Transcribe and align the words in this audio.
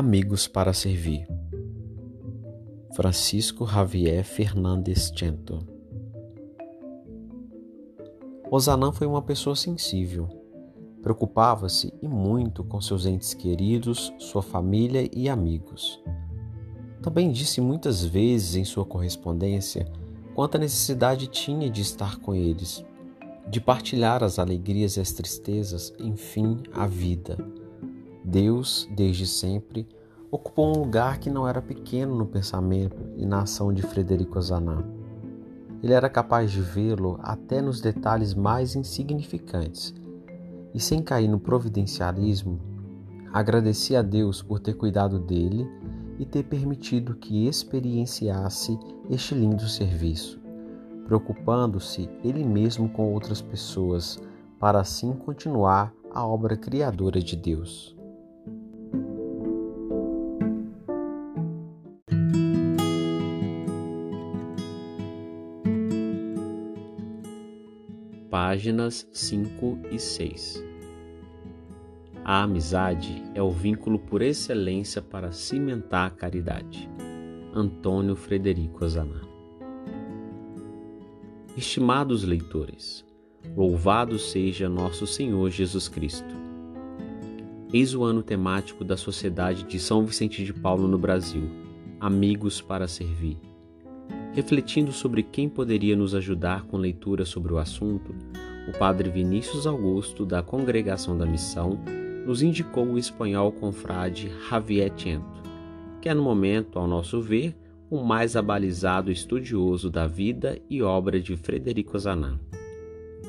Amigos 0.00 0.48
para 0.48 0.72
servir. 0.72 1.28
Francisco 2.96 3.66
Javier 3.66 4.24
Fernandes 4.24 5.12
Chento. 5.14 5.58
Osanã 8.50 8.92
foi 8.92 9.06
uma 9.06 9.20
pessoa 9.20 9.54
sensível. 9.54 10.26
Preocupava-se 11.02 11.92
e 12.00 12.08
muito 12.08 12.64
com 12.64 12.80
seus 12.80 13.04
entes 13.04 13.34
queridos, 13.34 14.10
sua 14.18 14.40
família 14.40 15.06
e 15.14 15.28
amigos. 15.28 16.02
Também 17.02 17.30
disse 17.30 17.60
muitas 17.60 18.02
vezes 18.02 18.56
em 18.56 18.64
sua 18.64 18.86
correspondência 18.86 19.86
quanta 20.34 20.56
necessidade 20.56 21.26
tinha 21.26 21.68
de 21.68 21.82
estar 21.82 22.16
com 22.20 22.34
eles, 22.34 22.82
de 23.50 23.60
partilhar 23.60 24.24
as 24.24 24.38
alegrias 24.38 24.96
e 24.96 25.00
as 25.00 25.12
tristezas, 25.12 25.92
enfim, 25.98 26.56
a 26.72 26.86
vida 26.86 27.36
Deus, 28.24 28.88
desde 28.94 29.26
sempre, 29.26 29.88
ocupou 30.30 30.68
um 30.68 30.80
lugar 30.80 31.18
que 31.18 31.30
não 31.30 31.48
era 31.48 31.60
pequeno 31.60 32.14
no 32.14 32.26
pensamento 32.26 32.96
e 33.16 33.26
na 33.26 33.42
ação 33.42 33.72
de 33.72 33.82
Frederico 33.82 34.38
Ozanam. 34.38 34.84
Ele 35.82 35.92
era 35.92 36.10
capaz 36.10 36.52
de 36.52 36.60
vê-lo 36.60 37.18
até 37.22 37.62
nos 37.62 37.80
detalhes 37.80 38.34
mais 38.34 38.76
insignificantes. 38.76 39.94
E 40.74 40.78
sem 40.78 41.02
cair 41.02 41.26
no 41.26 41.40
providencialismo, 41.40 42.60
agradecia 43.32 44.00
a 44.00 44.02
Deus 44.02 44.42
por 44.42 44.60
ter 44.60 44.74
cuidado 44.74 45.18
dele 45.18 45.66
e 46.18 46.24
ter 46.24 46.44
permitido 46.44 47.14
que 47.14 47.46
experienciasse 47.46 48.78
este 49.08 49.34
lindo 49.34 49.66
serviço, 49.66 50.38
preocupando-se 51.06 52.08
ele 52.22 52.44
mesmo 52.44 52.88
com 52.90 53.12
outras 53.12 53.40
pessoas, 53.40 54.20
para 54.58 54.78
assim 54.78 55.14
continuar 55.14 55.92
a 56.12 56.24
obra 56.24 56.56
criadora 56.56 57.20
de 57.20 57.34
Deus. 57.34 57.96
Páginas 68.30 69.08
5 69.12 69.80
e 69.90 69.98
6. 69.98 70.64
A 72.24 72.44
amizade 72.44 73.24
é 73.34 73.42
o 73.42 73.50
vínculo 73.50 73.98
por 73.98 74.22
excelência 74.22 75.02
para 75.02 75.32
cimentar 75.32 76.06
a 76.06 76.10
caridade. 76.10 76.88
Antônio 77.52 78.14
Frederico 78.14 78.84
Azaná. 78.84 79.20
Estimados 81.56 82.22
leitores, 82.22 83.04
louvado 83.56 84.16
seja 84.16 84.68
nosso 84.68 85.08
Senhor 85.08 85.50
Jesus 85.50 85.88
Cristo. 85.88 86.36
Eis 87.72 87.96
o 87.96 88.04
ano 88.04 88.22
temático 88.22 88.84
da 88.84 88.96
Sociedade 88.96 89.64
de 89.64 89.80
São 89.80 90.04
Vicente 90.04 90.44
de 90.44 90.52
Paulo 90.52 90.86
no 90.86 90.98
Brasil, 90.98 91.50
Amigos 91.98 92.60
para 92.60 92.86
Servir 92.86 93.49
Refletindo 94.32 94.92
sobre 94.92 95.24
quem 95.24 95.48
poderia 95.48 95.96
nos 95.96 96.14
ajudar 96.14 96.62
com 96.66 96.76
leitura 96.76 97.24
sobre 97.24 97.52
o 97.52 97.58
assunto, 97.58 98.14
o 98.68 98.78
padre 98.78 99.10
Vinícius 99.10 99.66
Augusto, 99.66 100.24
da 100.24 100.40
Congregação 100.40 101.18
da 101.18 101.26
Missão, 101.26 101.80
nos 102.24 102.40
indicou 102.40 102.86
o 102.86 102.98
espanhol 102.98 103.50
confrade 103.50 104.30
Javier 104.48 104.92
Chento, 104.96 105.42
que 106.00 106.08
é 106.08 106.14
no 106.14 106.22
momento, 106.22 106.78
ao 106.78 106.86
nosso 106.86 107.20
ver, 107.20 107.56
o 107.90 108.04
mais 108.04 108.36
abalizado 108.36 109.10
estudioso 109.10 109.90
da 109.90 110.06
vida 110.06 110.60
e 110.70 110.80
obra 110.80 111.20
de 111.20 111.36
Frederico 111.36 111.98
Zanan. 111.98 112.38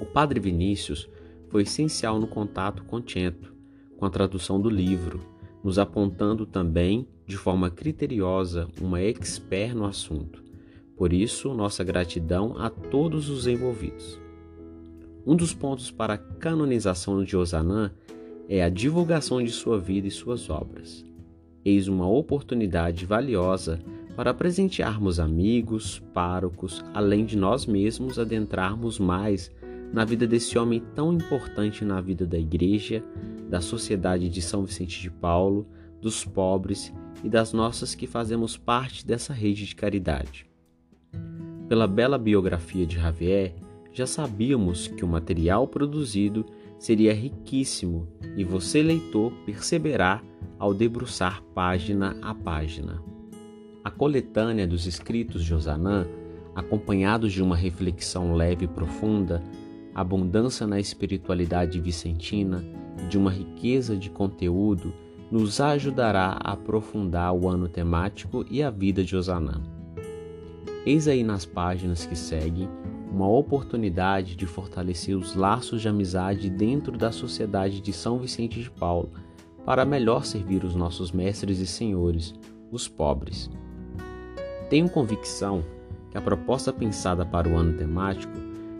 O 0.00 0.04
padre 0.04 0.40
Vinícius 0.40 1.08
foi 1.48 1.62
essencial 1.62 2.18
no 2.18 2.26
contato 2.26 2.82
com 2.82 3.00
Chento, 3.06 3.54
com 3.96 4.04
a 4.04 4.10
tradução 4.10 4.60
do 4.60 4.68
livro, 4.68 5.20
nos 5.62 5.78
apontando 5.78 6.44
também, 6.44 7.06
de 7.24 7.36
forma 7.36 7.70
criteriosa, 7.70 8.68
uma 8.80 9.00
expert 9.00 9.76
no 9.76 9.84
assunto 9.84 10.47
por 10.98 11.12
isso, 11.12 11.54
nossa 11.54 11.84
gratidão 11.84 12.56
a 12.58 12.68
todos 12.68 13.30
os 13.30 13.46
envolvidos. 13.46 14.20
Um 15.24 15.36
dos 15.36 15.54
pontos 15.54 15.92
para 15.92 16.14
a 16.14 16.18
canonização 16.18 17.22
de 17.22 17.36
Osanã 17.36 17.92
é 18.48 18.64
a 18.64 18.68
divulgação 18.68 19.40
de 19.40 19.50
sua 19.52 19.78
vida 19.78 20.08
e 20.08 20.10
suas 20.10 20.50
obras. 20.50 21.04
Eis 21.64 21.86
uma 21.86 22.08
oportunidade 22.08 23.06
valiosa 23.06 23.78
para 24.16 24.34
presentearmos 24.34 25.20
amigos, 25.20 26.02
párocos, 26.12 26.84
além 26.92 27.24
de 27.24 27.36
nós 27.36 27.64
mesmos 27.64 28.18
adentrarmos 28.18 28.98
mais 28.98 29.52
na 29.92 30.04
vida 30.04 30.26
desse 30.26 30.58
homem 30.58 30.82
tão 30.96 31.12
importante 31.12 31.84
na 31.84 32.00
vida 32.00 32.26
da 32.26 32.38
Igreja, 32.38 33.04
da 33.48 33.60
Sociedade 33.60 34.28
de 34.28 34.42
São 34.42 34.64
Vicente 34.64 35.00
de 35.00 35.10
Paulo, 35.10 35.64
dos 36.00 36.24
pobres 36.24 36.92
e 37.22 37.28
das 37.28 37.52
nossas 37.52 37.94
que 37.94 38.06
fazemos 38.08 38.56
parte 38.56 39.06
dessa 39.06 39.32
rede 39.32 39.64
de 39.64 39.76
caridade. 39.76 40.47
Pela 41.68 41.86
bela 41.86 42.16
biografia 42.16 42.86
de 42.86 42.96
Javier, 42.96 43.54
já 43.92 44.06
sabíamos 44.06 44.86
que 44.86 45.04
o 45.04 45.08
material 45.08 45.66
produzido 45.66 46.46
seria 46.78 47.12
riquíssimo 47.12 48.06
e 48.36 48.44
você, 48.44 48.82
leitor, 48.82 49.32
perceberá 49.44 50.22
ao 50.58 50.72
debruçar 50.72 51.42
página 51.54 52.16
a 52.22 52.34
página. 52.34 53.02
A 53.82 53.90
coletânea 53.90 54.66
dos 54.66 54.86
escritos 54.86 55.44
de 55.44 55.54
Osanã, 55.54 56.06
acompanhados 56.54 57.32
de 57.32 57.42
uma 57.42 57.56
reflexão 57.56 58.34
leve 58.34 58.64
e 58.64 58.68
profunda, 58.68 59.42
abundância 59.94 60.66
na 60.66 60.78
espiritualidade 60.78 61.80
vicentina 61.80 62.64
e 63.02 63.08
de 63.08 63.18
uma 63.18 63.30
riqueza 63.30 63.96
de 63.96 64.10
conteúdo, 64.10 64.92
nos 65.30 65.60
ajudará 65.60 66.38
a 66.40 66.52
aprofundar 66.52 67.32
o 67.34 67.48
ano 67.48 67.68
temático 67.68 68.44
e 68.50 68.62
a 68.62 68.70
vida 68.70 69.04
de 69.04 69.16
Osanã. 69.16 69.77
Eis 70.88 71.06
aí 71.06 71.22
nas 71.22 71.44
páginas 71.44 72.06
que 72.06 72.16
seguem 72.16 72.66
uma 73.12 73.28
oportunidade 73.28 74.34
de 74.34 74.46
fortalecer 74.46 75.14
os 75.14 75.34
laços 75.34 75.82
de 75.82 75.88
amizade 75.88 76.48
dentro 76.48 76.96
da 76.96 77.12
Sociedade 77.12 77.82
de 77.82 77.92
São 77.92 78.18
Vicente 78.18 78.58
de 78.62 78.70
Paulo 78.70 79.10
para 79.66 79.84
melhor 79.84 80.24
servir 80.24 80.64
os 80.64 80.74
nossos 80.74 81.12
mestres 81.12 81.58
e 81.58 81.66
senhores, 81.66 82.34
os 82.72 82.88
pobres. 82.88 83.50
Tenho 84.70 84.88
convicção 84.88 85.62
que 86.10 86.16
a 86.16 86.22
proposta 86.22 86.72
pensada 86.72 87.22
para 87.22 87.46
o 87.46 87.54
ano 87.54 87.76
temático 87.76 88.32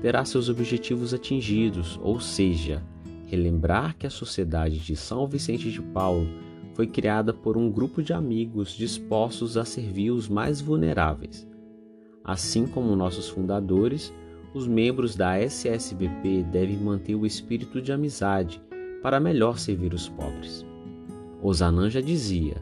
terá 0.00 0.24
seus 0.24 0.48
objetivos 0.48 1.14
atingidos, 1.14 2.00
ou 2.02 2.18
seja, 2.18 2.82
relembrar 3.26 3.96
que 3.96 4.08
a 4.08 4.10
Sociedade 4.10 4.80
de 4.80 4.96
São 4.96 5.28
Vicente 5.28 5.70
de 5.70 5.80
Paulo 5.80 6.26
foi 6.74 6.88
criada 6.88 7.32
por 7.32 7.56
um 7.56 7.70
grupo 7.70 8.02
de 8.02 8.12
amigos 8.12 8.72
dispostos 8.72 9.56
a 9.56 9.64
servir 9.64 10.10
os 10.10 10.28
mais 10.28 10.60
vulneráveis 10.60 11.51
Assim 12.24 12.66
como 12.66 12.94
nossos 12.94 13.28
fundadores, 13.28 14.12
os 14.54 14.66
membros 14.66 15.16
da 15.16 15.38
SSBP 15.38 16.44
devem 16.44 16.76
manter 16.76 17.14
o 17.14 17.26
espírito 17.26 17.80
de 17.80 17.90
amizade 17.92 18.62
para 19.02 19.18
melhor 19.18 19.58
servir 19.58 19.92
os 19.92 20.08
pobres. 20.08 20.64
Osanã 21.42 21.90
já 21.90 22.00
dizia: 22.00 22.56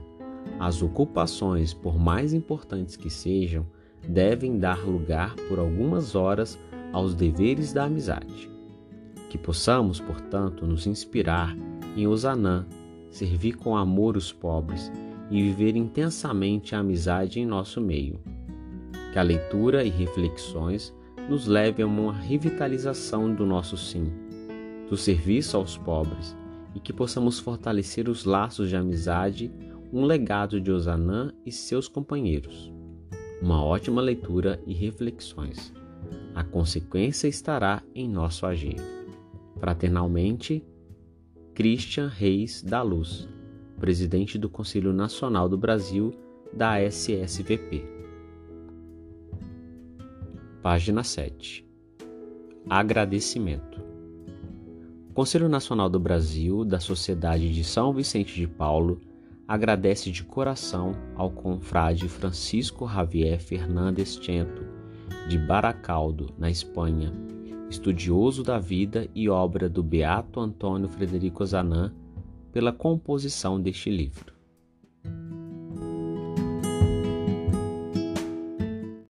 as 0.59 0.83
ocupações, 0.83 1.75
por 1.75 1.99
mais 1.99 2.33
importantes 2.33 2.97
que 2.97 3.11
sejam, 3.11 3.67
devem 4.09 4.59
dar 4.59 4.79
lugar 4.87 5.35
por 5.49 5.59
algumas 5.59 6.15
horas 6.15 6.59
aos 6.93 7.15
deveres 7.15 7.73
da 7.73 7.85
amizade. 7.85 8.51
Que 9.29 9.37
possamos, 9.37 10.01
portanto, 10.01 10.67
nos 10.67 10.87
inspirar 10.87 11.57
em 11.97 12.07
Osanã, 12.07 12.67
servir 13.11 13.57
com 13.57 13.77
amor 13.77 14.17
os 14.17 14.33
pobres 14.33 14.91
e 15.31 15.43
viver 15.43 15.77
intensamente 15.77 16.75
a 16.75 16.79
amizade 16.79 17.39
em 17.39 17.47
nosso 17.47 17.81
meio 17.81 18.19
que 19.13 19.19
a 19.19 19.23
leitura 19.23 19.85
e 19.85 19.91
reflexões 19.91 20.95
nos 21.29 21.47
levem 21.47 21.85
a 21.85 21.89
uma 21.89 22.13
revitalização 22.13 23.33
do 23.33 23.45
nosso 23.45 23.77
sim, 23.77 24.13
do 24.89 24.97
serviço 24.97 25.57
aos 25.57 25.77
pobres 25.77 26.37
e 26.75 26.81
que 26.81 26.93
possamos 26.93 27.39
fortalecer 27.39 28.09
os 28.09 28.25
laços 28.25 28.69
de 28.69 28.77
amizade, 28.77 29.51
um 29.93 30.05
legado 30.05 30.61
de 30.61 30.71
Osanã 30.71 31.33
e 31.45 31.51
seus 31.51 31.89
companheiros. 31.89 32.73
Uma 33.43 33.65
ótima 33.65 34.01
leitura 34.01 34.61
e 34.67 34.73
reflexões. 34.73 35.73
A 36.35 36.45
consequência 36.45 37.27
estará 37.27 37.83
em 37.95 38.09
nosso 38.09 38.47
agir. 38.47 38.77
Fraternalmente, 39.59 40.65
Christian 41.55 42.09
Reis 42.09 42.63
da 42.63 42.83
Luz, 42.83 43.29
presidente 43.79 44.39
do 44.39 44.49
Conselho 44.49 44.93
Nacional 44.93 45.49
do 45.49 45.59
Brasil 45.59 46.13
da 46.53 46.81
SSVP. 46.81 48.00
Página 50.63 51.03
7. 51.03 51.67
Agradecimento. 52.69 53.81
O 55.09 55.15
Conselho 55.15 55.49
Nacional 55.49 55.89
do 55.89 55.99
Brasil 55.99 56.67
da 56.67 56.79
Sociedade 56.79 57.51
de 57.51 57.65
São 57.65 57.95
Vicente 57.95 58.35
de 58.35 58.47
Paulo 58.47 59.01
agradece 59.49 60.11
de 60.11 60.23
coração 60.23 60.95
ao 61.17 61.31
confrade 61.31 62.07
Francisco 62.11 62.87
Javier 62.87 63.41
Fernandes 63.41 64.19
Chento, 64.21 64.63
de 65.31 65.39
Baracaldo, 65.39 66.29
na 66.37 66.51
Espanha, 66.51 67.11
estudioso 67.71 68.43
da 68.43 68.59
vida 68.59 69.09
e 69.15 69.31
obra 69.31 69.67
do 69.67 69.83
Beato 69.83 70.41
Antônio 70.41 70.91
Frederico 70.91 71.43
Zanan, 71.47 71.95
pela 72.53 72.71
composição 72.71 73.59
deste 73.59 73.89
livro. 73.89 74.40